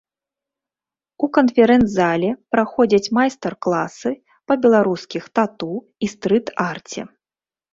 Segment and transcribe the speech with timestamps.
[1.25, 4.15] У канферэнц-зале праходзяць майстар-класы
[4.51, 5.71] па беларускіх тату
[6.07, 7.01] і стрыт-арце.